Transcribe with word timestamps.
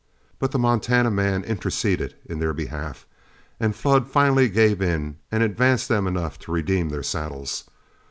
But 0.39 0.49
the 0.49 0.57
Montana 0.57 1.11
man 1.11 1.43
interceded 1.43 2.15
in 2.25 2.39
their 2.39 2.53
behalf, 2.55 3.05
and 3.59 3.75
Flood 3.75 4.07
finally 4.09 4.49
gave 4.49 4.81
in 4.81 5.17
and 5.31 5.43
advanced 5.43 5.89
them 5.89 6.07
enough 6.07 6.39
to 6.39 6.51
redeem 6.51 6.89
their 6.89 7.03
saddles. 7.03 7.65